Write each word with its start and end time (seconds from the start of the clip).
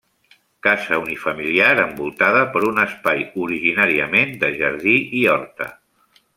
Casa 0.67 0.95
unifamiliar 1.01 1.75
envoltada 1.83 2.41
per 2.55 2.63
un 2.71 2.83
espai 2.85 3.23
originàriament 3.45 4.35
de 4.45 4.53
jardí 4.65 4.99
i 5.23 5.27
horta. 5.37 5.73